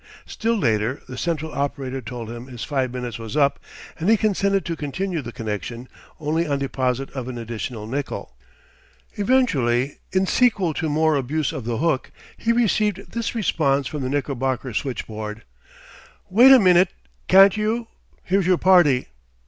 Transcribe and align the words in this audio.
Still 0.25 0.57
later 0.57 1.03
the 1.07 1.15
central 1.15 1.53
operator 1.53 2.01
told 2.01 2.31
him 2.31 2.47
his 2.47 2.63
five 2.63 2.91
minutes 2.91 3.19
was 3.19 3.37
up 3.37 3.59
and 3.99 4.17
consented 4.17 4.65
to 4.65 4.75
continue 4.75 5.21
the 5.21 5.31
connection 5.31 5.87
only 6.19 6.47
on 6.47 6.57
deposit 6.57 7.11
of 7.11 7.27
an 7.27 7.37
additional 7.37 7.85
nickel. 7.85 8.35
Eventually, 9.13 9.99
in 10.11 10.25
sequel 10.25 10.73
to 10.73 10.89
more 10.89 11.15
abuse 11.15 11.51
of 11.51 11.65
the 11.65 11.77
hook, 11.77 12.09
he 12.35 12.51
received 12.51 13.11
this 13.11 13.35
response 13.35 13.85
from 13.85 14.01
the 14.01 14.09
Knickerbocker 14.09 14.73
switchboard: 14.73 15.43
"Wait 16.31 16.51
a 16.51 16.57
min'te, 16.57 16.87
can't 17.27 17.55
you? 17.55 17.87
Here's 18.23 18.47
your 18.47 18.57
party." 18.57 19.05